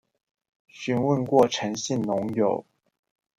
[0.67, 2.65] 詢問過陳姓農友